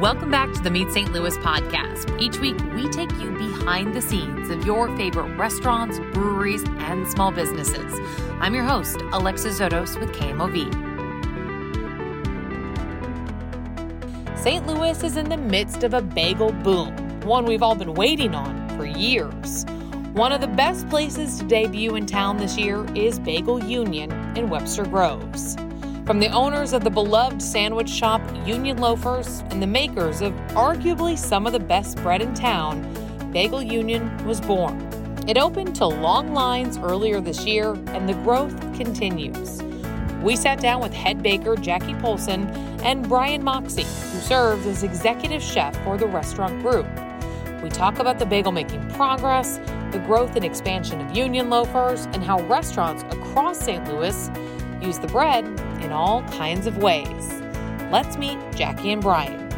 [0.00, 1.12] Welcome back to the Meet St.
[1.12, 2.22] Louis podcast.
[2.22, 7.32] Each week, we take you behind the scenes of your favorite restaurants, breweries, and small
[7.32, 7.98] businesses.
[8.38, 10.72] I'm your host, Alexis Zotos with KMOV.
[14.38, 14.64] St.
[14.68, 18.68] Louis is in the midst of a bagel boom, one we've all been waiting on
[18.76, 19.64] for years.
[20.12, 24.48] One of the best places to debut in town this year is Bagel Union in
[24.48, 25.56] Webster Groves.
[26.08, 31.18] From the owners of the beloved sandwich shop Union Loafers and the makers of arguably
[31.18, 32.80] some of the best bread in town,
[33.30, 34.80] Bagel Union was born.
[35.28, 39.62] It opened to long lines earlier this year, and the growth continues.
[40.22, 42.48] We sat down with head baker Jackie Polcyn
[42.82, 46.86] and Brian Moxey, who serves as executive chef for the restaurant group.
[47.62, 49.58] We talk about the bagel making progress,
[49.92, 53.86] the growth and expansion of Union Loafers, and how restaurants across St.
[53.88, 54.30] Louis
[54.82, 55.44] use the bread
[55.82, 57.40] in all kinds of ways.
[57.90, 59.48] Let's meet Jackie and Brian.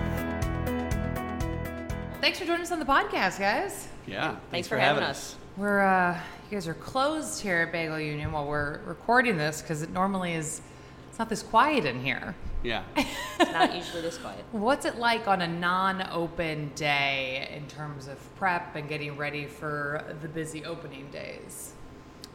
[2.20, 3.88] Thanks for joining us on the podcast, guys.
[4.06, 4.36] Yeah.
[4.50, 5.36] Thanks for having us.
[5.56, 6.18] We're uh,
[6.50, 10.34] you guys are closed here at Bagel Union while we're recording this because it normally
[10.34, 10.60] is.
[11.08, 12.34] It's not this quiet in here.
[12.62, 12.82] Yeah.
[12.96, 14.44] It's not usually this quiet.
[14.52, 20.04] What's it like on a non-open day in terms of prep and getting ready for
[20.20, 21.72] the busy opening days?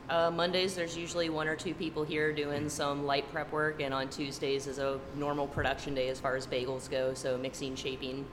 [0.09, 3.93] Uh, Mondays, there's usually one or two people here doing some light prep work, and
[3.93, 7.13] on Tuesdays is a normal production day as far as bagels go.
[7.15, 8.25] So mixing, shaping,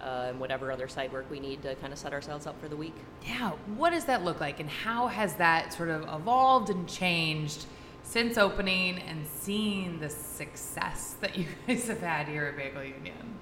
[0.00, 2.68] uh, and whatever other side work we need to kind of set ourselves up for
[2.68, 2.94] the week.
[3.26, 7.66] Yeah, what does that look like, and how has that sort of evolved and changed
[8.04, 13.34] since opening and seeing the success that you guys have had here at Bagel Union?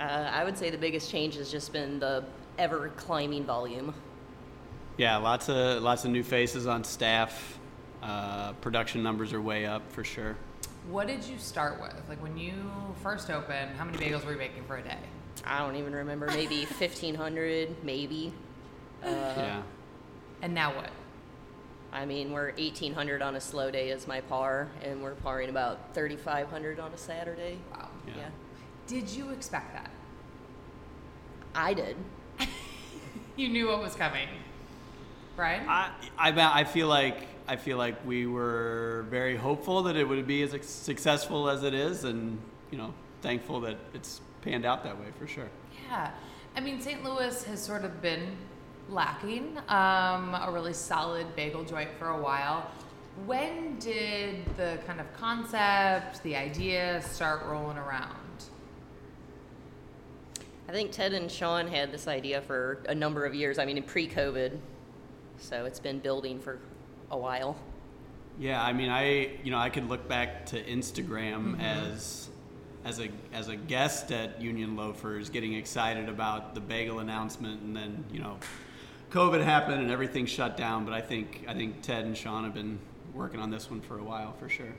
[0.00, 2.24] Uh, I would say the biggest change has just been the
[2.58, 3.94] ever climbing volume.
[5.00, 5.16] Yeah.
[5.16, 7.58] Lots of lots of new faces on staff.
[8.02, 10.36] Uh, production numbers are way up for sure.
[10.90, 11.94] What did you start with?
[12.06, 12.52] Like when you
[13.02, 14.98] first opened, how many bagels were you making for a day?
[15.46, 18.34] I don't even remember, maybe 1,500, maybe.
[19.02, 19.62] Uh, yeah.
[20.42, 20.90] And now what?
[21.92, 25.94] I mean, we're 1,800 on a slow day as my par, and we're parring about
[25.94, 27.58] 3,500 on a Saturday.
[27.72, 27.88] Wow.
[28.06, 28.12] Yeah.
[28.16, 28.28] yeah.
[28.86, 29.90] Did you expect that?
[31.54, 31.96] I did.
[33.36, 34.28] You knew what was coming,
[35.40, 35.66] Brian?
[35.66, 40.26] I, I I feel like I feel like we were very hopeful that it would
[40.26, 42.38] be as successful as it is, and
[42.70, 42.92] you know,
[43.22, 45.48] thankful that it's panned out that way for sure.
[45.88, 46.10] Yeah.
[46.54, 47.02] I mean, St.
[47.02, 48.36] Louis has sort of been
[48.90, 52.70] lacking um, a really solid bagel joint for a while.
[53.24, 58.16] When did the kind of concept, the idea start rolling around?
[60.68, 63.58] I think Ted and Sean had this idea for a number of years.
[63.58, 64.58] I mean, in pre-COVID,
[65.40, 66.58] so it's been building for
[67.10, 67.56] a while.
[68.38, 72.28] Yeah, I mean, I you know I could look back to Instagram as
[72.84, 77.76] as a as a guest at Union Loafers, getting excited about the bagel announcement, and
[77.76, 78.38] then you know,
[79.10, 80.84] COVID happened and everything shut down.
[80.84, 82.78] But I think I think Ted and Sean have been
[83.14, 84.74] working on this one for a while for sure.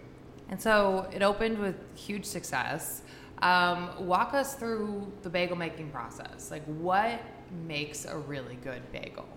[0.49, 3.03] And so it opened with huge success.
[3.41, 6.51] Um, walk us through the bagel making process.
[6.51, 7.21] Like, what
[7.65, 9.27] makes a really good bagel?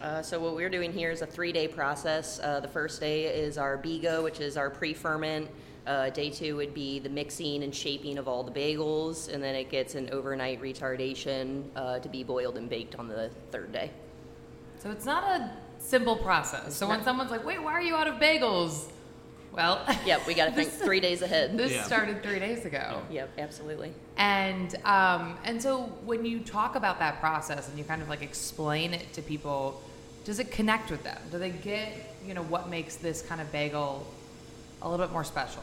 [0.00, 2.38] Uh, so what we're doing here is a three-day process.
[2.42, 5.48] Uh, the first day is our biga, which is our pre-ferment.
[5.86, 9.54] Uh, day two would be the mixing and shaping of all the bagels, and then
[9.54, 13.90] it gets an overnight retardation uh, to be boiled and baked on the third day.
[14.78, 16.74] So it's not a simple process.
[16.74, 18.90] So when someone's like, "Wait, why are you out of bagels?"
[19.56, 21.56] Well, Yep, we got to think this- three days ahead.
[21.56, 21.82] This Yeah.
[21.84, 23.00] started three days ago.
[23.10, 23.92] Yep, absolutely.
[24.18, 28.22] And um, and so when you talk about that process and you kind of like
[28.22, 29.82] explain it to people,
[30.24, 31.18] does it connect with them?
[31.32, 34.06] Do they get you know what makes this kind of bagel
[34.82, 35.62] a little bit more special?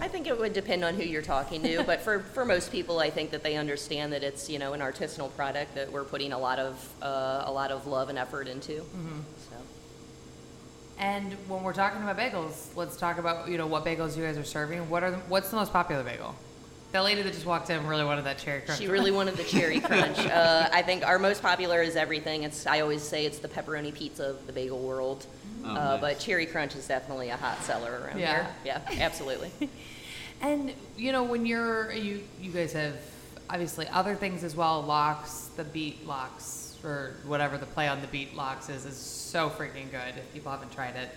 [0.00, 2.98] I think it would depend on who you're talking to, but for, for most people,
[2.98, 6.32] I think that they understand that it's you know an artisanal product that we're putting
[6.32, 8.78] a lot of uh, a lot of love and effort into.
[8.78, 9.56] So
[10.98, 14.38] And when we're talking about bagels, let's talk about you know what bagels you guys
[14.38, 14.88] are serving.
[14.88, 16.34] What are the, what's the most popular bagel?
[16.92, 18.78] That lady that just walked in really wanted that cherry crunch.
[18.78, 20.16] she really wanted the cherry crunch.
[20.24, 22.44] Uh, I think our most popular is everything.
[22.44, 25.26] It's I always say it's the pepperoni pizza of the bagel world,
[25.64, 26.00] Oh, uh, nice.
[26.00, 28.44] but cherry crunch is definitely a hot seller around Yeah.
[28.64, 28.80] here.
[28.96, 29.50] Yeah, absolutely.
[30.42, 32.94] And you know when you're you you guys have
[33.48, 34.82] obviously other things as well.
[34.82, 39.48] Lox, the beet lox, or whatever the play on the beet lox is, is so
[39.48, 40.16] freaking good.
[40.16, 41.10] If people haven't tried it,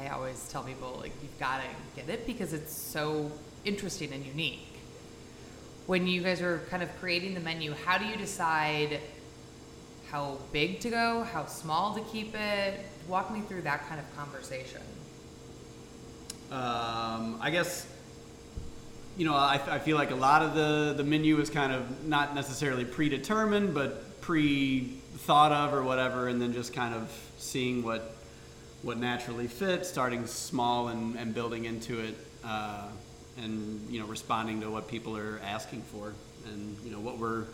[0.00, 3.30] I always tell people like you've got to get it because it's so
[3.64, 4.68] interesting and unique.
[5.86, 9.00] When you guys are kind of creating the menu, how do you decide
[10.10, 12.80] how big to go, how small to keep it?
[13.08, 14.82] Walk me through that kind of conversation.
[16.50, 17.86] Um, I guess
[19.16, 22.06] you know, I, I feel like a lot of the, the menu is kind of
[22.06, 24.84] not necessarily predetermined, but pre
[25.18, 28.16] thought of or whatever, and then just kind of seeing what
[28.82, 32.88] what naturally fits, starting small and, and building into it, uh,
[33.38, 36.14] and you know, responding to what people are asking for,
[36.46, 37.44] and you know what we're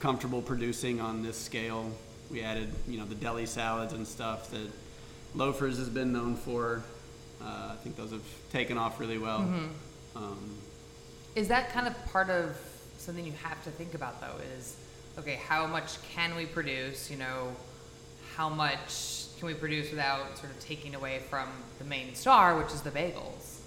[0.00, 1.90] comfortable producing on this scale.
[2.30, 4.68] We added, you know, the deli salads and stuff that
[5.34, 6.82] Loafers has been known for.
[7.40, 9.40] Uh, I think those have taken off really well.
[10.16, 10.56] Um,
[11.34, 12.56] Is that kind of part of
[12.98, 14.36] something you have to think about though?
[14.58, 14.76] Is
[15.18, 17.10] okay, how much can we produce?
[17.10, 17.54] You know,
[18.36, 22.72] how much can we produce without sort of taking away from the main star, which
[22.72, 23.58] is the bagels?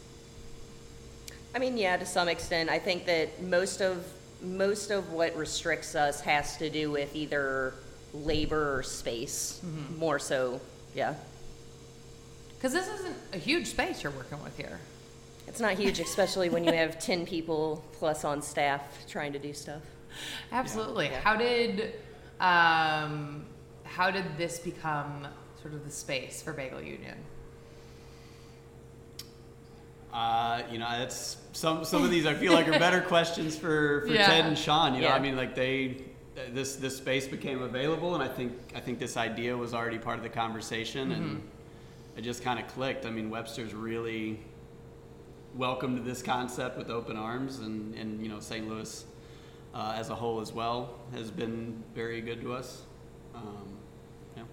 [1.55, 2.69] I mean, yeah, to some extent.
[2.69, 4.05] I think that most of
[4.41, 7.73] most of what restricts us has to do with either
[8.13, 9.97] labor or space, mm-hmm.
[9.97, 10.61] more so.
[10.93, 11.15] Yeah,
[12.55, 14.79] Because this isn't a huge space you're working with here.
[15.47, 19.53] it's not huge, especially when you have ten people plus on staff trying to do
[19.53, 19.81] stuff.
[20.51, 21.05] Absolutely.
[21.05, 21.21] Yeah.
[21.21, 21.93] How did
[22.39, 23.45] um,
[23.83, 25.27] how did this become
[25.61, 27.17] sort of the space for Bagel Union?
[30.13, 34.01] Uh, you know, that's some some of these I feel like are better questions for,
[34.01, 34.27] for Yeah.
[34.27, 34.95] Ted and Sean.
[34.95, 35.15] You know, Yeah.
[35.15, 36.03] I mean, like they
[36.53, 40.17] this this space became available, and I think I think this idea was already part
[40.17, 41.41] of the conversation, and
[42.15, 43.05] it just kind of clicked.
[43.05, 44.39] I mean, Webster's really
[45.55, 48.67] welcomed this concept with open arms, and and you know, St.
[48.67, 49.05] Louis
[49.73, 52.83] uh, as a whole as well has been very good to us.
[53.35, 53.77] Um,
[54.35, 54.43] yeah.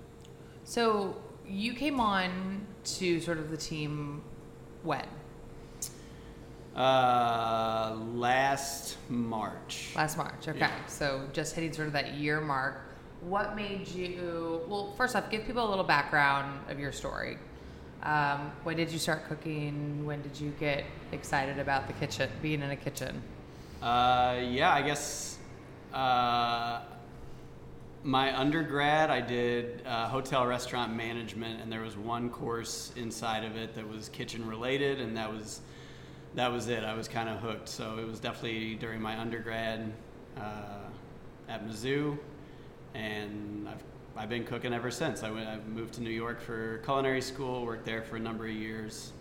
[0.64, 1.16] So
[1.46, 4.22] you came on to sort of the team
[4.82, 5.06] when
[6.74, 9.90] Uh, last March.
[9.94, 10.48] last March.
[10.48, 10.70] Okay, Yeah.
[10.86, 12.80] so just hitting sort of that year mark.
[13.20, 14.60] What made you?
[14.68, 17.38] Well, first off, give people a little background of your story.
[18.02, 20.04] Um, when did you start cooking?
[20.04, 23.22] When did you get excited about the kitchen, being in a kitchen?
[23.84, 25.36] Uh, yeah, I guess
[25.92, 26.80] uh,
[28.02, 33.56] my undergrad, I did uh, hotel restaurant management, and there was one course inside of
[33.56, 35.60] it that was kitchen related, and that was
[36.34, 36.82] that was it.
[36.82, 37.68] I was kind of hooked.
[37.68, 39.92] So it was definitely during my undergrad
[40.38, 40.88] uh,
[41.50, 42.16] at Mizzou,
[42.94, 43.82] and I've
[44.16, 45.22] I've been cooking ever since.
[45.22, 45.46] I went.
[45.46, 47.66] I moved to New York for culinary school.
[47.66, 49.12] Worked there for a number of years.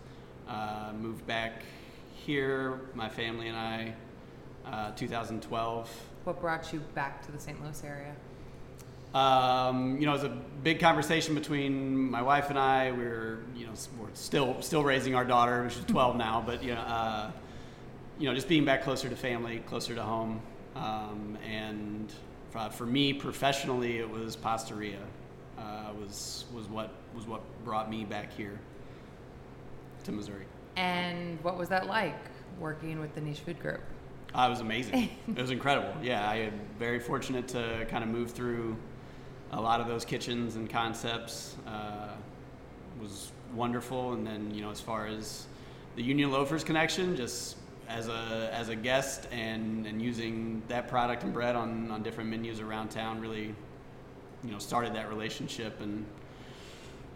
[0.48, 1.64] Uh, moved back
[2.14, 2.80] here.
[2.94, 3.94] My family and I.
[4.66, 5.90] Uh, 2012.
[6.24, 7.62] What brought you back to the St.
[7.62, 8.14] Louis area?
[9.14, 12.90] Um, you know, it was a big conversation between my wife and I.
[12.90, 16.64] We were, you know, we're still still raising our daughter, which is 12 now, but
[16.64, 17.30] you know, uh,
[18.18, 20.40] you know, just being back closer to family, closer to home,
[20.74, 22.12] um, and
[22.50, 24.98] for, for me professionally, it was Pastaria.
[25.58, 28.58] Uh, was was what was what brought me back here
[30.04, 30.46] to Missouri.
[30.76, 32.16] And what was that like
[32.58, 33.82] working with the niche food group?
[34.34, 35.10] Uh, it was amazing.
[35.28, 35.92] it was incredible.
[36.02, 38.76] Yeah, I am very fortunate to kind of move through
[39.52, 41.56] a lot of those kitchens and concepts.
[41.66, 42.08] Uh,
[43.00, 45.46] was wonderful, and then you know, as far as
[45.96, 47.56] the Union Loafers connection, just
[47.88, 52.28] as a as a guest and and using that product and bread on on different
[52.30, 53.54] menus around town, really,
[54.42, 56.04] you know, started that relationship and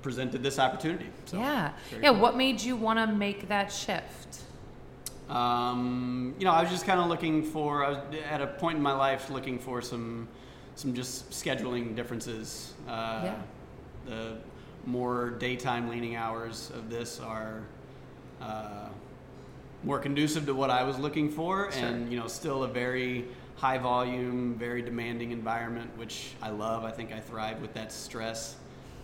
[0.03, 1.07] presented this opportunity.
[1.25, 1.73] So, yeah.
[2.01, 2.13] Yeah.
[2.13, 2.21] cool.
[2.21, 4.43] What made you want to make that shift?
[5.29, 7.85] Um, you know, I was just kind of looking for.
[7.85, 7.99] I was
[8.31, 10.27] at a point in my life looking for some,
[10.75, 12.75] some just scheduling differences.
[12.89, 13.35] Uh, Yeah.
[14.07, 14.39] The
[14.87, 17.61] more daytime leaning hours of this are
[18.41, 18.89] uh,
[19.85, 21.85] more conducive to what I was looking for, Sure.
[21.85, 26.85] and you know, still a very high volume, very demanding environment, which I love.
[26.85, 28.57] I think I thrive with that stress,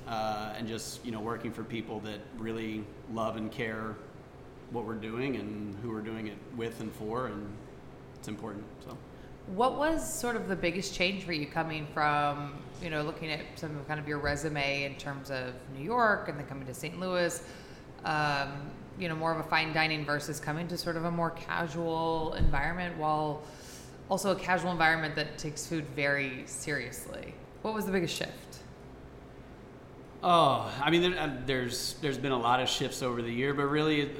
[0.08, 3.94] uh, and just you know, working for people that really love and care
[4.70, 7.46] what we're doing and who we're doing it with and for, and
[8.16, 8.64] it's important.
[8.84, 8.96] So.
[9.48, 13.40] What was sort of the biggest change for you coming from, you know, looking at
[13.56, 16.98] some kind of your resume in terms of New York and then coming to St.
[16.98, 17.42] Louis,
[18.04, 18.52] um,
[18.98, 22.34] you know, more of a fine dining versus coming to sort of a more casual
[22.38, 23.42] environment while
[24.08, 27.34] also a casual environment that takes food very seriously?
[27.62, 28.58] What was the biggest shift?
[30.22, 33.52] Oh, I mean, there, uh, there's there's been a lot of shifts over the year,
[33.52, 34.10] but really,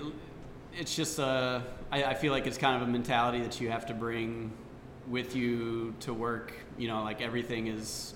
[0.79, 3.87] it's just uh, I, I feel like it's kind of a mentality that you have
[3.87, 4.53] to bring
[5.09, 6.53] with you to work.
[6.79, 8.15] You know, like everything is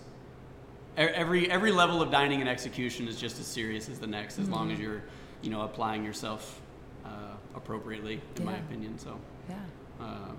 [0.96, 4.48] every every level of dining and execution is just as serious as the next, as
[4.48, 5.02] long as you're
[5.42, 6.60] you know applying yourself
[7.04, 7.08] uh,
[7.54, 8.98] appropriately, in my opinion.
[8.98, 9.18] So.
[9.48, 9.56] Yeah.
[10.00, 10.32] Uh,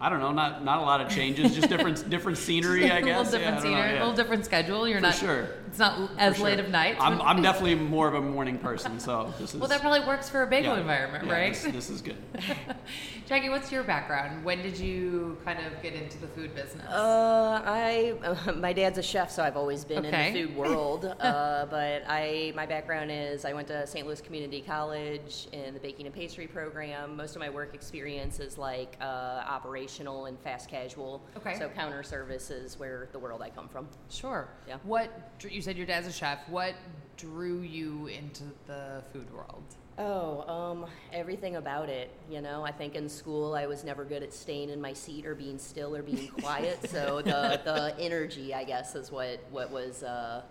[0.00, 3.16] I don't know, not not a lot of changes, just different different scenery, I guess.
[3.16, 4.86] a little different don't know, scenery, a little different schedule.
[4.86, 5.48] You're For not sure.
[5.66, 6.64] It's not as For late sure.
[6.66, 6.96] of night.
[7.00, 10.28] I'm, I'm definitely more of a morning person, so this is well, that probably works
[10.30, 11.52] for a bagel yeah, environment, yeah, right?
[11.52, 12.16] This, this is good.
[13.26, 14.44] Jackie, what's your background?
[14.44, 16.86] When did you kind of get into the food business?
[16.88, 18.14] Uh, I
[18.56, 20.28] my dad's a chef, so I've always been Okay.
[20.28, 21.04] in the food world.
[21.20, 24.06] uh, but I my background is I went to St.
[24.06, 27.16] Louis Community College in the baking and pastry program.
[27.16, 29.42] Most of my work experience is like uh,
[29.88, 31.22] operational and fast casual.
[31.36, 31.58] Okay.
[31.58, 33.88] So counter service is where the world I come from.
[34.10, 34.48] Sure.
[34.66, 34.76] Yeah.
[34.82, 36.40] What you said your dad's a chef.
[36.48, 36.74] What
[37.16, 39.62] drew you into the food world?
[40.00, 42.10] Oh, um, everything about it.
[42.30, 45.26] You know, I think in school I was never good at staying in my seat
[45.26, 46.88] or being still or being quiet.
[46.88, 50.42] so the the energy, I guess, is what what was uh,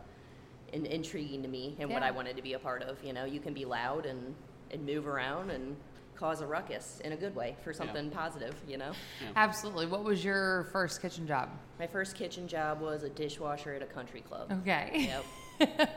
[0.73, 3.01] in, intriguing to me and what I wanted to be a part of.
[3.03, 4.35] You know, you can be loud and
[4.71, 5.77] and move around and
[6.17, 8.55] cause a ruckus in a good way for something positive.
[8.67, 8.91] You know,
[9.35, 9.85] Absolutely.
[9.85, 11.49] What was your first kitchen job?
[11.79, 14.51] my first kitchen job was a dishwasher at a country club.
[14.61, 15.11] Okay.
[15.59, 15.89] Yep.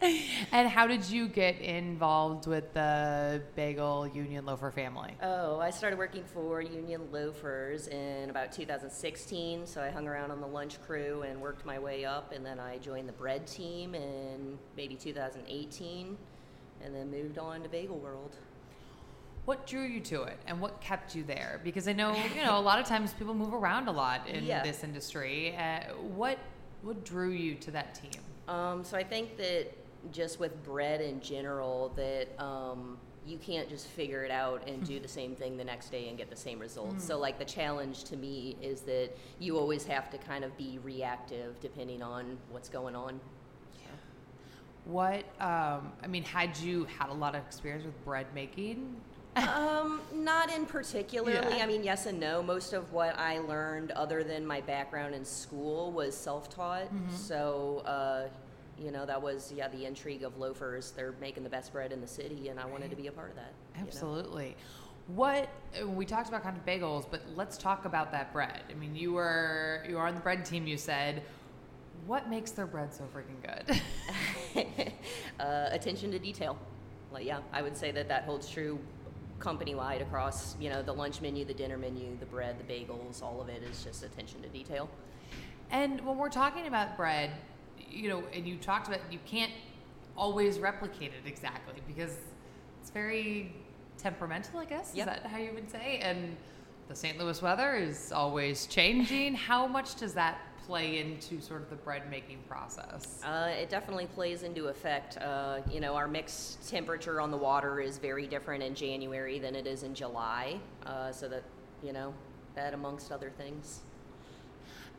[0.52, 5.14] and how did you get involved with the Bagel Union Loafer family?
[5.22, 9.66] Oh, I started working for Union Loafers in about 2016.
[9.66, 12.60] So I hung around on the lunch crew and worked my way up, and then
[12.60, 16.16] I joined the bread team in maybe 2018,
[16.84, 18.36] and then moved on to Bagel World.
[19.46, 21.60] What drew you to it, and what kept you there?
[21.62, 24.44] Because I know you know a lot of times people move around a lot in
[24.44, 24.62] Yeah.
[24.64, 25.56] this industry.
[25.56, 26.38] Uh, what
[26.82, 28.20] what drew you to that team?
[28.48, 29.68] Um, so I think that
[30.12, 34.98] just with bread in general, that um, you can't just figure it out and do
[35.06, 37.04] the same thing the next day and get the same results.
[37.04, 40.80] So like the challenge to me is that you always have to kind of be
[40.82, 43.20] reactive depending on what's going on.
[43.80, 43.86] Yeah.
[44.86, 48.96] What um, I mean, had you had a lot of experience with bread making?
[49.36, 51.56] Um, not in particularly.
[51.56, 51.64] Yeah.
[51.64, 52.42] I mean, yes and no.
[52.42, 56.84] Most of what I learned, other than my background in school, was self-taught.
[56.86, 57.14] Mm-hmm.
[57.14, 58.28] So, uh,
[58.78, 60.92] you know, that was yeah the intrigue of loafers.
[60.92, 63.30] They're making the best bread in the city, and I wanted to be a part
[63.30, 63.52] of that.
[63.74, 63.86] you know?
[63.86, 64.56] Absolutely.
[65.08, 65.48] What
[65.86, 68.62] we talked about kind of bagels, but let's talk about that bread.
[68.70, 70.66] I mean, you were you are on the bread team.
[70.66, 71.22] You said,
[72.06, 73.80] what makes their bread so freaking good?
[75.40, 76.58] uh, attention to detail.
[77.12, 78.78] Like, yeah, I would say that that holds true
[79.38, 83.22] company-wide across you know the lunch menu, the dinner menu, the bread, the bagels.
[83.22, 84.88] All of it is just attention to detail.
[85.70, 87.30] And when we're talking about bread,
[87.90, 89.52] you know, and you talked about you can't
[90.16, 92.16] always replicate it exactly because
[92.80, 93.54] it's very
[93.98, 94.92] temperamental, I guess.
[94.94, 95.08] Yep.
[95.08, 95.98] Is that how you would say?
[96.02, 96.36] And
[96.88, 97.18] the St.
[97.18, 99.34] Louis weather is always changing.
[99.34, 103.20] how much does that play into sort of the bread making process?
[103.24, 105.16] Uh, it definitely plays into effect.
[105.18, 109.54] Uh, you know, our mixed temperature on the water is very different in January than
[109.54, 110.58] it is in July.
[110.84, 111.44] Uh, so that,
[111.82, 112.12] you know,
[112.54, 113.80] that amongst other things.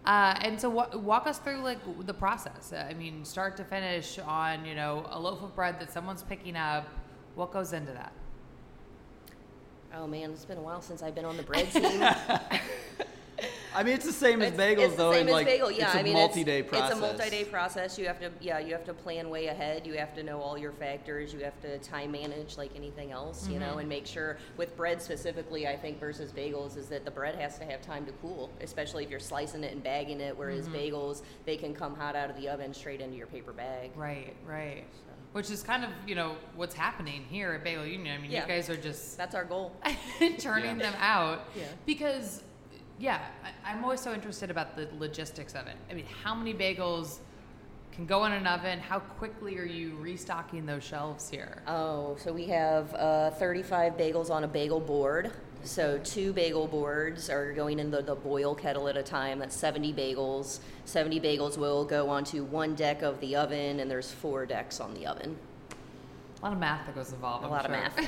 [0.06, 2.72] Uh, and so wa- walk us through like the process.
[2.72, 6.56] I mean, start to finish on, you know, a loaf of bread that someone's picking
[6.56, 6.88] up.
[7.36, 8.14] What goes into that?
[9.94, 12.02] Oh man, it's been a while since I've been on the bread team.
[13.78, 15.14] I mean, it's the same as It's- bagels, it's the though.
[15.14, 15.70] same as like, bagel.
[15.70, 16.90] Yeah, it's a I mean, multi-day it's, process.
[16.90, 18.00] It's a multi-day process.
[18.00, 19.86] You have to, yeah, you have to plan way ahead.
[19.86, 21.32] You have to know all your factors.
[21.32, 23.80] You have to time manage like anything else, you know, mm-hmm.
[23.80, 27.60] and make sure with bread specifically, I think versus bagels is that the bread has
[27.60, 30.36] to have time to cool, especially if you're slicing it and bagging it.
[30.36, 30.76] Whereas mm-hmm.
[30.76, 33.92] bagels, they can come hot out of the oven straight into your paper bag.
[33.96, 34.86] Right, right.
[35.34, 38.18] Which is kind of, you know, what's happening here at Bagel Union.
[38.18, 38.42] I mean, Yeah.
[38.42, 39.72] you guys are just That's our goal.
[40.40, 40.92] turning Yeah.
[40.92, 41.42] them out.
[41.56, 41.66] Yeah.
[41.86, 42.42] Because,
[43.00, 45.76] yeah, I, I'm always so interested about the logistics of it.
[45.90, 47.20] I mean, how many bagels
[47.92, 48.80] can go in an oven?
[48.80, 51.62] How quickly are you restocking those shelves here?
[51.68, 55.32] Oh, so we have uh, 35 bagels on a bagel board.
[55.64, 59.40] So two bagel boards are going in the, the boil kettle at a time.
[59.40, 60.60] That's 70 bagels.
[60.86, 64.94] 70 bagels will go onto one deck of the oven, and there's four decks on
[64.94, 65.38] the oven.
[66.40, 67.44] A lot of math that goes involved.
[67.44, 67.82] A I'm lot of sure.
[67.82, 68.00] math.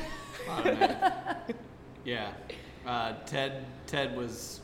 [0.47, 1.53] A lot of math.
[2.05, 2.31] yeah.
[2.85, 4.61] Uh, Ted Ted was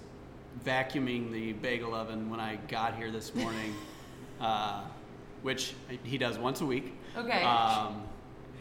[0.64, 3.74] vacuuming the bagel oven when I got here this morning,
[4.42, 4.84] uh,
[5.42, 6.94] which he does once a week.
[7.18, 7.42] Okay.
[7.44, 8.04] Um,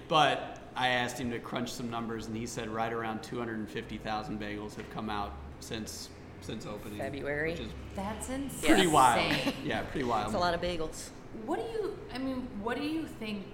[0.08, 4.74] but I asked him to crunch some numbers, and he said right around 250,000 bagels
[4.76, 6.08] have come out since
[6.40, 6.98] since opening.
[6.98, 7.52] February.
[7.52, 8.68] which is That's insane.
[8.68, 9.34] pretty wild.
[9.64, 10.26] Yeah, pretty wild.
[10.26, 11.08] It's a lot of bagels.
[11.46, 11.98] What do you?
[12.12, 13.46] I mean, what do you think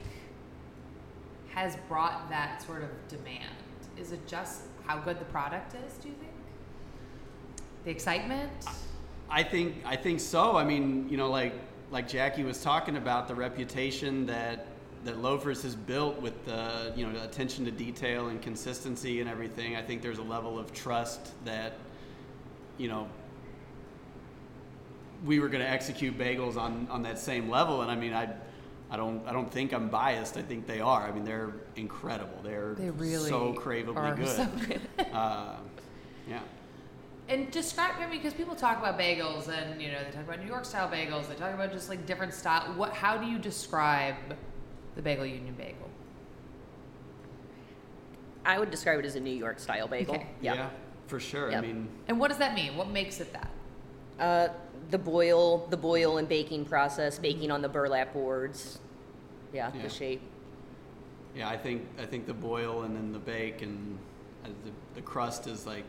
[1.54, 3.54] has brought that sort of demand?
[3.96, 5.94] Is it just how good the product is?
[5.98, 6.29] Do you think
[7.84, 8.50] the excitement?
[9.28, 10.56] I think I think so.
[10.56, 11.54] I mean, you know, like
[11.90, 14.66] like Jackie was talking about the reputation that
[15.04, 19.76] that Loafers has built with the you know attention to detail and consistency and everything.
[19.76, 21.74] I think there's a level of trust that
[22.80, 23.06] you know,
[25.24, 27.82] we were going to execute bagels on, on that same level.
[27.82, 28.30] And I mean, I,
[28.90, 30.38] I don't, I don't think I'm biased.
[30.38, 31.02] I think they are.
[31.02, 32.38] I mean, they're incredible.
[32.42, 34.28] They're They really so craveably good.
[34.28, 34.80] so good.
[35.12, 35.56] uh,
[36.26, 36.40] yeah.
[37.30, 40.40] And describe I mean, because people talk about bagels, and you know, they talk about
[40.40, 41.28] New York style bagels.
[41.28, 42.72] They talk about just like different style.
[42.74, 42.92] What?
[42.92, 44.16] How do you describe
[44.96, 45.88] the Bagel Union bagel?
[48.44, 50.16] I would describe it as a New York style bagel.
[50.16, 50.26] Okay.
[50.40, 50.70] Yeah.
[51.06, 51.54] for sure.
[51.54, 52.76] I mean, And what does that mean?
[52.76, 53.50] What makes it that?
[54.18, 54.48] Uh,
[54.90, 58.78] the boil, the boil and baking process, baking on the burlap boards.
[59.52, 59.82] Yeah, Yeah.
[59.82, 60.22] the shape.
[61.34, 63.98] yeah, I think, I think the boil and then the bake and
[64.44, 65.84] uh, the, the crust is like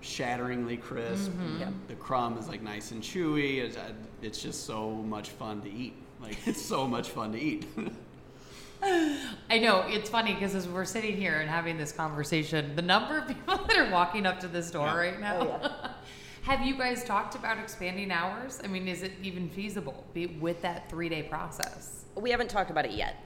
[0.00, 1.30] shatteringly crisp.
[1.38, 1.72] and Yep.
[1.88, 3.58] The crumb is like nice and chewy.
[3.58, 5.94] It's, uh, it's just so much fun to eat.
[6.20, 7.66] Like it's so much fun to eat.
[8.82, 13.18] I know it's funny because as we're sitting here and having this conversation, the number
[13.18, 14.96] of people that are walking up to this door Yeah.
[14.96, 15.60] right now.
[15.62, 15.90] Oh,
[16.42, 18.60] Have you guys talked about expanding hours?
[18.64, 20.06] I mean, is it even feasible
[20.40, 22.04] with that three day process?
[22.14, 23.16] We haven't talked about it yet.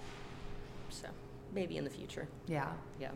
[0.88, 1.06] So
[1.54, 2.26] maybe in the future.
[2.48, 2.68] Yeah.
[3.00, 3.10] Yeah.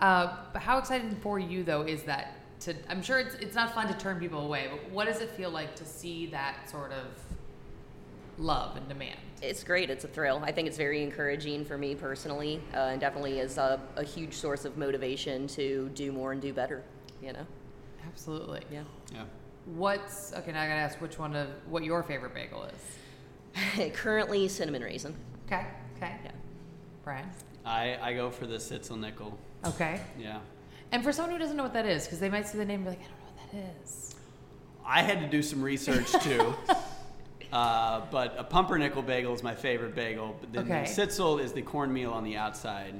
[0.00, 2.74] Uh, but how exciting for you though is that to?
[2.88, 5.50] I'm sure it's it's not fun to turn people away, but what does it feel
[5.50, 7.06] like to see that sort of
[8.38, 9.18] love and demand?
[9.42, 9.90] It's great.
[9.90, 10.40] It's a thrill.
[10.44, 14.34] I think it's very encouraging for me personally, uh, and definitely is a, a huge
[14.34, 16.82] source of motivation to do more and do better.
[17.22, 17.46] You know.
[18.06, 18.62] Absolutely.
[18.70, 18.82] Yeah.
[19.12, 19.24] yeah.
[19.66, 20.52] What's okay?
[20.52, 23.92] Now I gotta ask which one of what your favorite bagel is.
[23.94, 25.14] Currently cinnamon raisin.
[25.46, 25.66] Okay.
[25.96, 26.16] Okay.
[26.24, 26.30] Yeah.
[27.02, 27.30] Brian.
[27.64, 29.38] I, I go for the sitzel nickel.
[29.64, 30.00] Okay.
[30.18, 30.40] Yeah.
[30.92, 32.80] And for someone who doesn't know what that is, because they might see the name
[32.80, 34.14] and be like, I don't know what that is.
[34.86, 36.54] I had to do some research too.
[37.52, 40.36] uh, but a pumpernickel bagel is my favorite bagel.
[40.40, 40.84] But then Okay.
[40.84, 42.94] the sitzel is the cornmeal on the outside.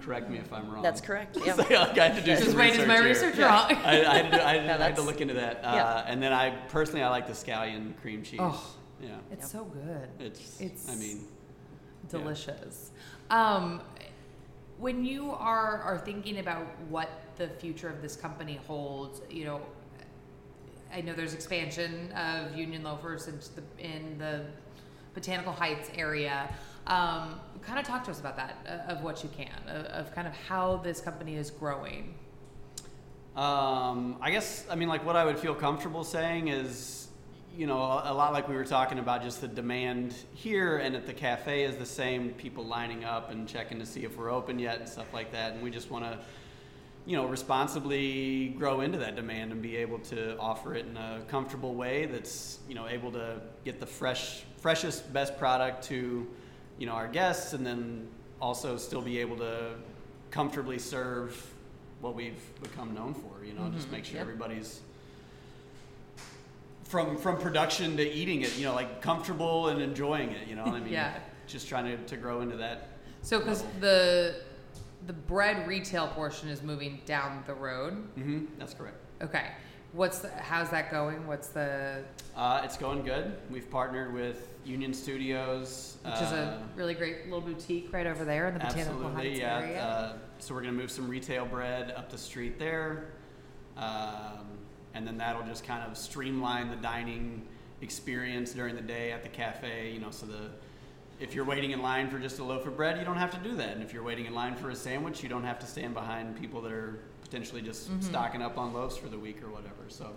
[0.00, 0.82] Correct me if I'm wrong.
[0.82, 1.38] That's correct.
[1.46, 1.54] Yeah.
[1.54, 3.04] So, like, I had to do Just some wait, is my here.
[3.04, 3.46] research Yeah.
[3.46, 3.72] wrong?
[3.82, 5.64] I, I, had to, I, had No, I had to look into that.
[5.64, 6.04] Uh, yeah.
[6.06, 8.40] And then I personally I like the scallion cream cheese.
[8.42, 8.74] Oh.
[9.02, 9.16] Yeah.
[9.32, 10.08] It's so good.
[10.18, 11.24] It's, It's- I mean,
[12.10, 12.90] delicious.
[13.30, 13.80] Um,
[14.78, 19.60] when you are are thinking about what the future of this company holds, you know,
[20.92, 24.44] I know there's expansion of Union Loafers into the in the
[25.14, 26.48] Botanical Heights area.
[26.86, 30.14] Um, kind of talk to us about that, uh, of what you can, of, of
[30.14, 32.14] kind of how this company is growing.
[33.34, 37.03] Um, I guess I mean like what I would feel comfortable saying is,
[37.56, 41.06] you know, a, lot like we were talking about, just the demand here and at
[41.06, 42.30] the cafe is the same.
[42.30, 45.52] People lining up and checking to see if we're open yet and stuff like that,
[45.52, 46.18] and we just want to,
[47.06, 51.22] you know, responsibly grow into that demand and be able to offer it in a
[51.28, 56.26] comfortable way that's you know able to get the fresh, freshest, best product to,
[56.78, 58.06] you know, our guests, and then
[58.40, 59.70] also still be able to
[60.30, 61.54] comfortably serve
[62.00, 63.44] what we've become known for.
[63.44, 63.96] You know, just mm-hmm.
[63.96, 64.22] make sure Yep.
[64.22, 64.80] everybody's
[66.84, 68.56] from from production to eating it.
[68.56, 70.46] You know, like comfortable and enjoying it.
[70.48, 71.14] You know, I mean, Yeah.
[71.46, 72.88] just trying to, to grow into that.
[73.22, 74.36] So, because the
[75.06, 77.94] the bread retail portion is moving down the road.
[78.14, 78.96] hmm that's correct.
[79.22, 79.48] Okay,
[79.92, 81.26] what's the, how's that going?
[81.26, 82.02] What's the
[82.36, 83.36] Uh, it's going good.
[83.50, 88.24] We've partnered with Union Studios, which is a uh, really great little boutique right over
[88.24, 89.58] there in the Botanical absolutely, Heights yeah.
[89.58, 89.82] area.
[89.82, 93.08] Uh, so we're gonna move some retail bread up the street there,
[93.76, 94.46] um,
[94.94, 97.42] and then that'll just kind of streamline the dining
[97.82, 99.90] experience during the day at the cafe.
[99.92, 100.50] You know, so the
[101.20, 103.48] if you're waiting in line for just a loaf of bread, you don't have to
[103.48, 103.70] do that.
[103.70, 106.38] And if you're waiting in line for a sandwich, you don't have to stand behind
[106.40, 108.00] people that are potentially just Mm-hmm.
[108.00, 109.84] stocking up on loaves for the week or whatever.
[109.88, 110.10] So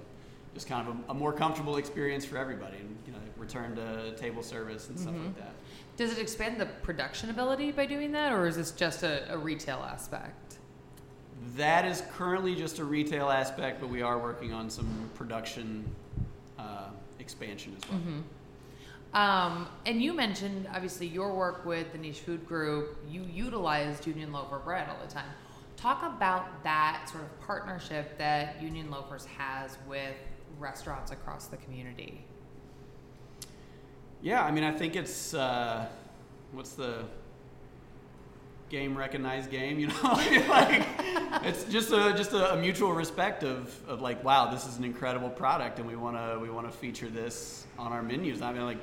[0.54, 4.16] just kind of a, a more comfortable experience for everybody and you know return to
[4.16, 5.26] table service and stuff Mm-hmm.
[5.26, 5.54] like that.
[5.98, 9.38] Does it expand the production ability by doing that, or is this just a, a
[9.38, 10.47] retail aspect?
[11.56, 15.86] That is currently just a retail aspect, but we are working on some production
[16.58, 18.00] uh, expansion as well.
[18.00, 18.20] Mm-hmm.
[19.14, 22.98] Um, and you mentioned obviously your work with the Niche Food Group.
[23.10, 25.30] You utilized Union Loafer bread all the time.
[25.78, 30.16] Talk about that sort of partnership that Union Loafers has with
[30.60, 32.24] restaurants across the community.
[34.22, 35.86] Yeah, I mean, I think it's uh,
[36.52, 37.06] what's the
[38.70, 39.96] game recognized game, you know?
[40.50, 40.86] like
[41.44, 44.84] it's just a just a, a mutual respect of, of like, wow, this is an
[44.84, 48.42] incredible product, and we wanna we wanna feature this on our menus.
[48.42, 48.80] I mean, like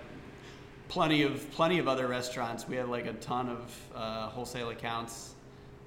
[0.88, 2.68] plenty of plenty of other restaurants.
[2.68, 5.34] We have like a ton of uh, wholesale accounts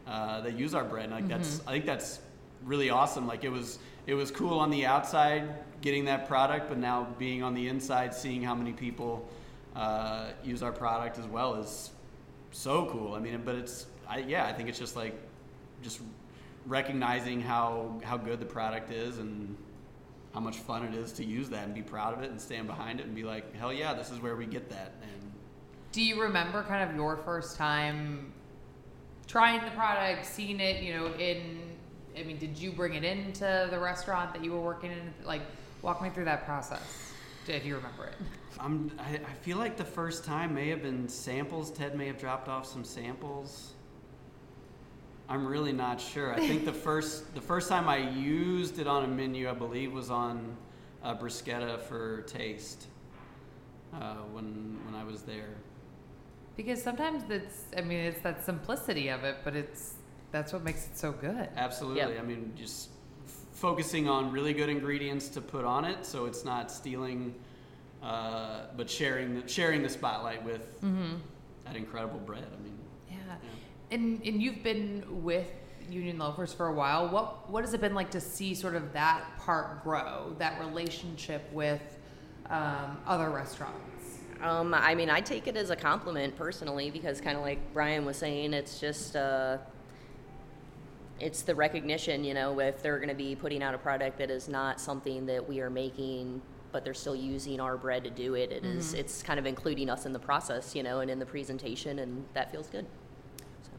[0.07, 1.05] uh, that use our bread.
[1.05, 2.19] And like that's I think that's
[2.63, 3.27] really awesome.
[3.27, 5.49] Like it was it was cool on the outside
[5.81, 9.27] getting that product, but now being on the inside, seeing how many people
[9.75, 11.91] uh, use our product as well is
[12.51, 13.13] so cool.
[13.13, 15.15] I mean, but it's I, yeah, I think it's just like
[15.81, 16.01] just
[16.65, 19.55] recognizing how how good the product is and
[20.33, 22.67] how much fun it is to use that and be proud of it and stand
[22.67, 24.93] behind it and be like, hell yeah, this is where we get that.
[25.01, 25.31] And
[25.91, 28.33] Do you remember kind of your first time
[29.25, 31.77] trying the product, seeing it, you know, in
[32.17, 35.13] I mean, did you bring it into the restaurant that you were working in?
[35.23, 35.41] Like,
[35.81, 37.13] walk me through that process,
[37.47, 38.15] if you remember it.
[38.60, 41.72] I'm, I, I feel like the first time may have been samples.
[41.72, 43.74] Ted may have dropped off some samples.
[45.30, 46.34] I'm really not sure.
[46.34, 49.93] I think the first the first time I used it on a menu, I believe,
[49.93, 50.56] was on
[51.04, 52.88] uh, bruschetta for taste
[53.93, 55.56] uh, when when I was there.
[56.56, 59.93] Because sometimes it's, I mean, it's that simplicity of it, but it's
[60.32, 61.50] that's what makes it so good.
[61.56, 62.13] Absolutely.
[62.13, 62.20] Yep.
[62.20, 62.89] I mean, just
[63.26, 67.36] f- focusing on really good ingredients to put on it, so it's not stealing,
[68.03, 70.81] uh, but sharing the, sharing the spotlight with
[71.65, 72.45] that incredible bread.
[72.45, 72.77] I mean,
[73.10, 73.17] Yeah.
[73.27, 73.36] Yeah.
[73.91, 75.47] And and you've been with
[75.89, 77.10] Union Loafers for a while.
[77.10, 81.51] What what has it been like to see sort of that part grow, that relationship
[81.51, 81.81] with
[82.49, 84.19] um, other restaurants?
[84.41, 88.05] Um, I mean, I take it as a compliment personally because, kind of like Brian
[88.05, 89.57] was saying, it's just uh,
[91.19, 92.23] it's the recognition.
[92.23, 95.25] You know, if they're going to be putting out a product that is not something
[95.25, 98.89] that we are making, but they're still using our bread to do it, it is-
[98.89, 98.99] mm-hmm.
[98.99, 102.25] It's kind of including us in the process, you know, and in the presentation, and
[102.34, 102.86] that feels good.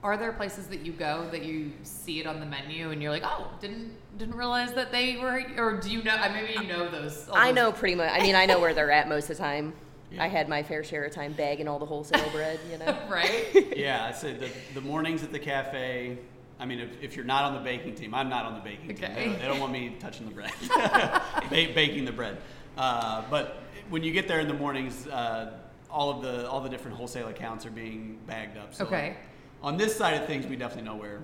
[0.03, 3.11] Are there places that you go that you see it on the menu and you're
[3.11, 6.15] like, oh, didn't didn't realize that they were, or do you know?
[6.15, 7.29] I Maybe you know those.
[7.33, 8.11] I those- know pretty much.
[8.13, 9.73] I mean, I know where they're at most of the time.
[10.13, 10.23] Yeah.
[10.25, 12.61] I had my fair share of time bagging all the wholesale bread.
[12.71, 12.97] You know.
[13.11, 13.77] right?
[13.77, 16.19] yeah, I said the, the mornings at the cafe.
[16.61, 18.89] I mean, if, if you're not on the baking team, I'm not on the baking
[18.97, 19.15] team.
[19.15, 20.51] They don't, they don't want me touching the bread,
[21.51, 22.39] ba- baking the bread.
[22.79, 23.61] Uh, but
[23.91, 25.59] when you get there in the mornings, uh,
[25.91, 28.73] all of the all the different wholesale accounts are being bagged up.
[28.75, 29.17] So Okay.
[29.63, 31.21] On this side of things, we definitely know where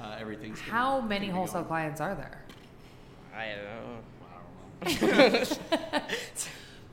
[0.00, 0.58] uh, everything's.
[0.60, 1.66] gonna- How many gonna wholesale going.
[1.68, 2.42] clients are there?
[3.36, 3.64] I don't
[5.20, 5.44] know.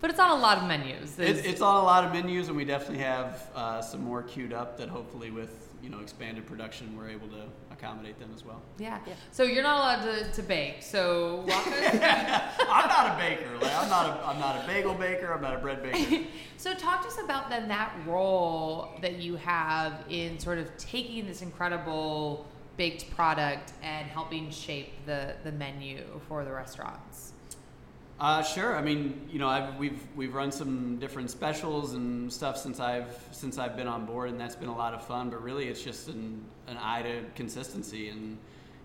[0.01, 1.19] But it's on a lot of menus.
[1.19, 4.23] It's, Is- it's on a lot of menus, and we definitely have uh, some more
[4.23, 8.45] queued up that hopefully, with you know expanded production, we're able to accommodate them as
[8.45, 8.61] well.
[8.77, 8.99] yeah.
[9.07, 9.13] Yeah.
[9.31, 10.83] So you're not allowed to, to bake.
[10.83, 13.57] So I'm not a baker.
[13.61, 15.33] Like, I'm not a I'm not a bagel baker.
[15.33, 16.23] I'm not a bread baker.
[16.57, 21.25] So talk to us about then that role that you have in sort of taking
[21.25, 22.45] this incredible
[22.77, 27.33] baked product and helping shape the, the menu for the restaurants.
[28.21, 28.77] Uh, sure.
[28.77, 33.17] I mean, you know, I've, we've we've run some different specials and stuff since I've
[33.31, 35.31] since I've been on board, and that's been a lot of fun.
[35.31, 38.37] But really, it's just an an eye to consistency and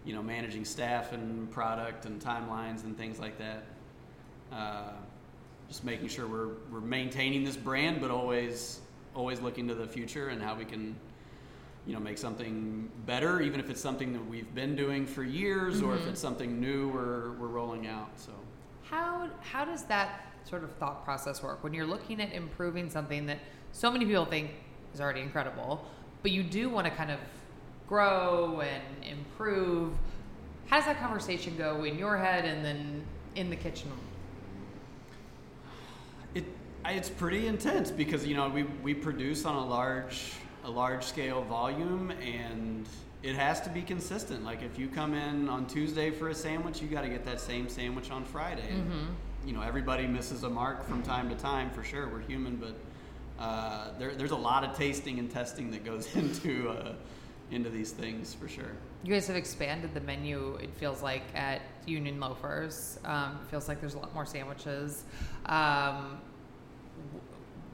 [0.07, 3.64] you know managing staff and product and timelines and things like that.
[4.51, 4.92] Uh,
[5.68, 8.81] just making sure we're we're maintaining this brand, but always
[9.14, 10.96] always looking to the future and how we can
[11.87, 15.83] you know make something better, even if it's something that we've been doing for years,
[15.83, 18.18] or if it's something new we're we're rolling out.
[18.18, 18.33] So.
[18.90, 23.27] How, how does that sort of thought process work when you're looking at improving something
[23.27, 23.38] that
[23.72, 24.51] so many people think
[24.94, 25.85] is already incredible,
[26.22, 27.18] but you do want to kind of
[27.88, 29.92] grow and improve?
[30.66, 33.03] How does that conversation go in your head and then
[33.35, 33.90] in the kitchen?
[36.35, 36.44] It
[36.85, 40.33] it's pretty intense because you know we, we produce on a large
[40.64, 42.88] a large scale volume and
[43.22, 44.44] it has to be consistent.
[44.44, 47.40] Like if you come in on Tuesday for a sandwich, you got to get that
[47.40, 48.68] same sandwich on Friday.
[48.70, 52.09] And, You know everybody misses a mark from time to time for sure.
[52.09, 52.74] We're human, but
[53.42, 56.92] uh, there, there's a lot of tasting and testing that goes into uh,
[57.52, 58.72] into these things for sure.
[59.05, 60.57] You guys have expanded the menu.
[60.57, 62.98] It feels like at Union Loafers.
[63.05, 65.05] Um, it feels like there's a lot more sandwiches.
[65.46, 66.18] Um,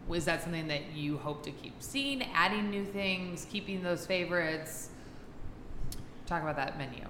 [0.06, 2.22] w- is that something that you hope to keep seeing?
[2.34, 4.90] Adding new things, keeping those favorites.
[6.32, 7.04] Talk about that menu.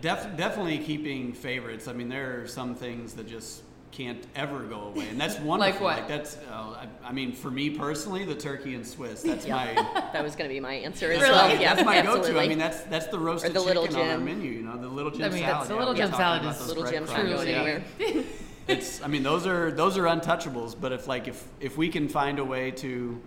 [0.00, 1.86] Def- definitely keeping favorites.
[1.86, 5.84] I mean, there are some things that just can't ever go away, and that's wonderful.
[5.86, 6.08] what?
[6.08, 9.22] that's, uh, I, I mean, for me personally, the turkey and Swiss.
[9.22, 9.54] That's Yeah.
[9.54, 10.02] my.
[10.12, 11.30] That was going to be my answer as Really?
[11.32, 11.60] well.
[11.60, 12.32] Yeah, that's my absolutely.
[12.32, 12.40] go-to.
[12.44, 14.50] I mean, that's that's the roasted Or the Little chicken on our menu.
[14.50, 15.46] You know, the little Jim I mean, salad.
[15.52, 17.80] that's- the Little we Jim talked salad about is- Little Jim's not breadcrumbs, going yeah.
[18.02, 18.24] anywhere.
[18.66, 19.00] it's.
[19.00, 20.74] I mean, those are those are untouchables.
[20.78, 23.20] But if like if if we can find a way to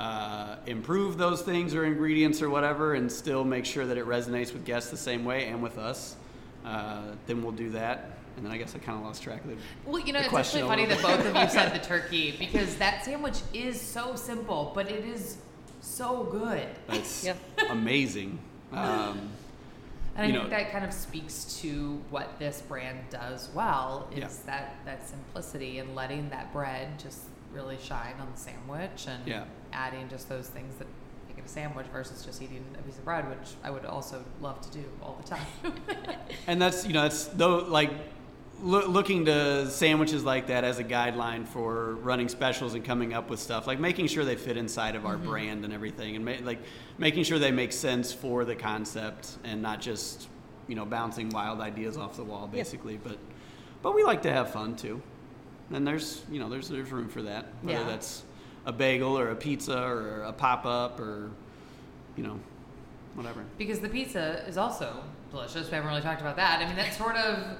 [0.00, 4.52] uh, improve those things or ingredients or whatever, and still make sure that it resonates
[4.52, 6.16] with guests the same way and with us,
[6.64, 8.12] uh, then we'll do that.
[8.36, 9.58] And then I guess I kind of lost track of it.
[9.84, 13.04] Well, you know, it's actually funny that both of you said the turkey because that
[13.04, 15.36] sandwich is so simple, but it is
[15.82, 16.66] so good.
[16.86, 17.34] That's Yeah.
[17.68, 18.38] amazing.
[18.72, 19.28] Um,
[20.16, 24.08] And I You think know- that kind of speaks to what this brand does well
[24.12, 24.28] is Yeah.
[24.46, 27.20] that that simplicity and letting that bread just
[27.52, 29.44] really shine on the sandwich and Yeah.
[29.72, 30.86] adding just those things that
[31.28, 34.24] make it a sandwich versus just eating a piece of bread, which I would also
[34.40, 35.74] love to do all the time.
[36.46, 37.90] and that's you know that's though like
[38.62, 43.30] loo- looking to sandwiches like that as a guideline for running specials and coming up
[43.30, 45.28] with stuff like making sure they fit inside of our mm-hmm.
[45.28, 46.60] brand and everything and ma- like
[46.98, 50.28] making sure they make sense for the concept and not just
[50.68, 53.18] you know bouncing wild ideas off the wall basically but
[53.82, 55.00] but we like to have fun too
[55.72, 57.86] and there's you know there's there's room for that whether Yeah.
[57.86, 58.22] that's
[58.66, 61.30] a bagel or a pizza or a pop-up or
[62.16, 62.38] you know
[63.14, 65.68] whatever Because the pizza is also delicious.
[65.68, 66.60] We haven't really talked about that.
[66.60, 67.56] I mean, that sort of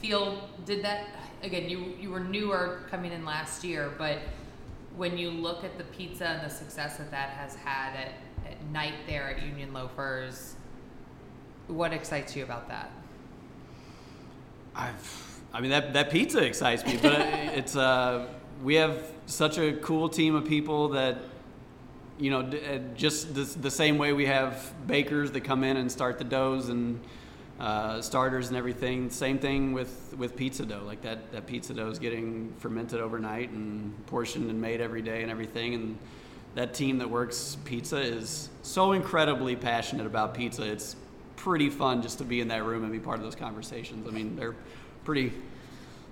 [0.00, 1.08] feel did that
[1.42, 1.68] again.
[1.68, 4.18] You you were newer coming in last year, but
[4.96, 8.12] when you look at the pizza and the success that that has had at,
[8.50, 10.54] at night there at Union Loafers,
[11.66, 12.90] what excites you about that?
[14.76, 15.23] I've,
[15.54, 18.26] I mean that that pizza excites me, but it's uh,
[18.64, 21.18] we have such a cool team of people that
[22.18, 25.76] you know d- uh, just the, the same way we have bakers that come in
[25.76, 27.00] and start the doughs and
[27.60, 29.08] uh, starters and everything.
[29.10, 30.82] Same thing with with pizza dough.
[30.84, 35.22] Like that that pizza dough is getting fermented overnight and portioned and made every day
[35.22, 35.98] and everything and.
[36.56, 40.62] That team that works pizza is so incredibly passionate about pizza.
[40.62, 40.94] It's
[41.34, 44.06] pretty fun just to be in that room and be part of those conversations.
[44.06, 44.54] I mean, they're
[45.04, 45.32] pretty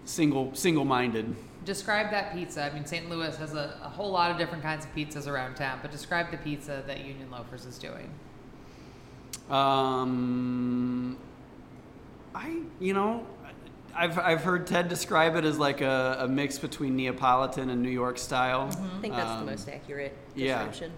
[0.05, 1.35] single single minded.
[1.65, 2.65] Describe that pizza.
[2.65, 3.09] I mean, St.
[3.09, 6.31] Louis has a, a whole lot of different kinds of pizzas around town, but describe
[6.33, 8.11] the pizza that Union Loafers is doing.
[9.53, 11.17] Um,
[12.35, 13.27] I you know,
[13.95, 17.91] I've I've heard Ted describe it as like a, a mix between Neapolitan and New
[17.91, 18.69] York style.
[18.71, 20.47] I think that's Um, the most accurate description.
[20.47, 20.65] yeah.
[20.65, 20.93] description.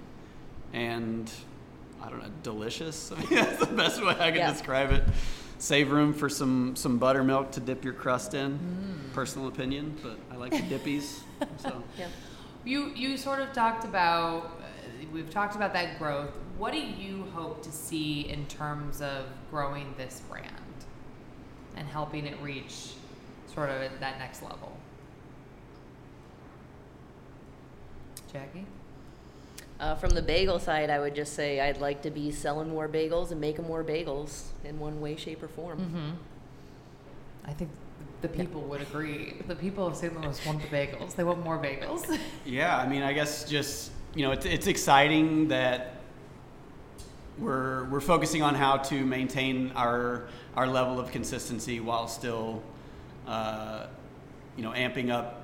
[0.72, 1.30] and
[2.02, 3.12] I don't know, delicious.
[3.16, 4.52] I mean, that's the best way I can Yeah.
[4.52, 5.04] describe it.
[5.58, 8.58] Save room for some some buttermilk to dip your crust in.
[9.12, 11.20] Personal opinion, but I like the dippies.
[11.58, 11.82] So.
[11.98, 12.08] Yeah.
[12.64, 16.32] You you sort of talked about uh, we've talked about that growth.
[16.56, 20.48] What do you hope to see in terms of growing this brand
[21.76, 22.94] and helping it reach
[23.52, 24.76] sort of that next level?
[28.32, 28.66] Jackie?
[29.80, 32.88] Uh, from the bagel side, I would just say I'd like to be selling more
[32.88, 35.78] bagels and making more bagels in one way, shape, or form.
[35.78, 36.10] Mm-hmm.
[37.46, 37.70] I think
[38.22, 39.34] the people would agree.
[39.48, 40.18] The people of St.
[40.18, 41.16] Louis want the bagels.
[41.16, 42.18] They want more bagels.
[42.46, 45.96] Yeah, I mean, I guess just you know, it's, it's exciting that
[47.38, 52.62] we're we're focusing on how to maintain our our level of consistency while still,
[53.26, 53.86] uh,
[54.56, 55.43] you know, amping up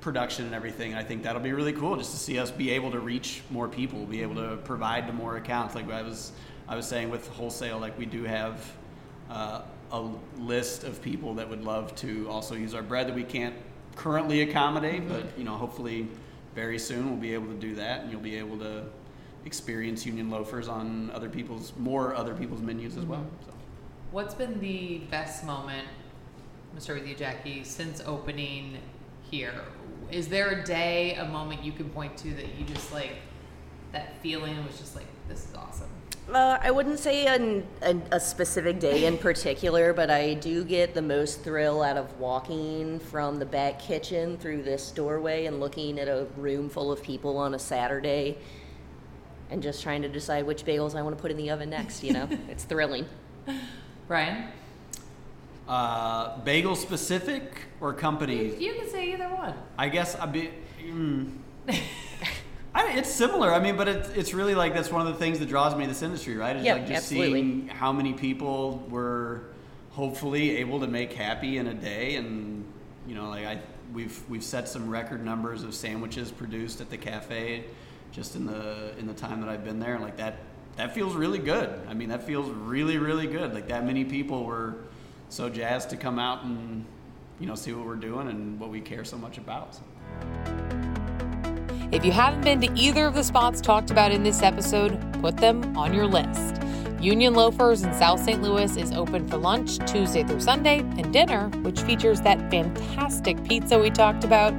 [0.00, 0.94] production and everything.
[0.94, 3.68] I think that'll be really cool just to see us be able to reach more
[3.68, 5.74] people, be able to provide to more accounts.
[5.74, 6.32] Like I was
[6.68, 8.72] I was saying with wholesale, like we do have.
[9.30, 10.08] Uh, a
[10.38, 13.54] list of people that would love to also use our bread that we can't
[13.96, 16.08] currently accommodate, but you know, hopefully
[16.54, 18.84] very soon we'll be able to do that, and you'll be able to
[19.44, 23.26] experience Union loafers on other people's more other people's menus as well.
[23.46, 23.52] So.
[24.12, 28.78] What's been the best moment, I'm gonna start with you, Jackie, since opening
[29.30, 29.64] here?
[30.10, 33.12] Is there a day, a moment you can point to that you just like,
[33.92, 35.88] that feeling was just like, this is awesome?
[36.32, 40.94] Uh, I wouldn't say an, an, a specific day in particular, but I do get
[40.94, 45.98] the most thrill out of walking from the back kitchen through this doorway and looking
[45.98, 48.38] at a room full of people on a Saturday
[49.50, 52.04] and just trying to decide which bagels I want to put in the oven next,
[52.04, 52.28] you know?
[52.48, 53.06] it's thrilling.
[54.06, 54.48] Brian?
[55.70, 58.56] Uh, bagel specific or company?
[58.56, 59.54] You can say either one.
[59.78, 60.50] I guess I'd be.
[60.84, 61.30] Mm,
[62.74, 63.52] I, it's similar.
[63.54, 65.84] I mean, but it's it's really like that's one of the things that draws me
[65.84, 66.56] to this industry, right?
[66.56, 67.40] It's Yeah, like just absolutely.
[67.40, 69.42] seeing how many people were
[69.92, 72.64] hopefully able to make happy in a day, and
[73.06, 73.60] you know, like I
[73.94, 77.62] we've we've set some record numbers of sandwiches produced at the cafe
[78.10, 80.38] just in the in the time that I've been there, and like that
[80.74, 81.80] that feels really good.
[81.88, 83.54] I mean, that feels really really good.
[83.54, 84.74] Like that many people were
[85.30, 86.84] so jazzed to come out and
[87.38, 89.78] you know see what we're doing and what we care so much about.
[91.92, 95.36] If you haven't been to either of the spots talked about in this episode, put
[95.36, 96.62] them on your list.
[97.00, 98.42] Union Loafers in South St.
[98.42, 103.78] Louis is open for lunch Tuesday through Sunday, and dinner, which features that fantastic pizza
[103.78, 104.52] we talked about,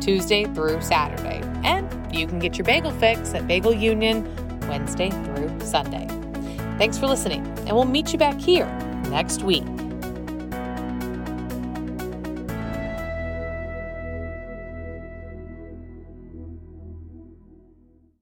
[0.00, 1.42] Tuesday through Saturday.
[1.64, 4.24] And you can get your bagel fix at Bagel Union
[4.68, 6.06] Wednesday through Sunday.
[6.78, 8.66] Thanks for listening, and we'll meet you back here
[9.10, 9.64] next week.